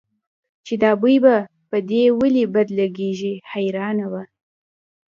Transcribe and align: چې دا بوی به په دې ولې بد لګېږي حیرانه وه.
چې 0.65 0.73
دا 0.83 0.91
بوی 1.01 1.15
به 1.23 1.35
په 1.69 1.77
دې 1.89 2.03
ولې 2.19 2.43
بد 2.55 2.69
لګېږي 2.79 3.33
حیرانه 3.51 4.05
وه. 4.11 4.23